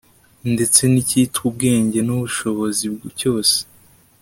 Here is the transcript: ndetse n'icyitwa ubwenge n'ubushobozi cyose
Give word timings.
ndetse 0.53 0.81
n'icyitwa 0.91 1.41
ubwenge 1.49 1.99
n'ubushobozi 2.03 2.85
cyose 3.19 3.57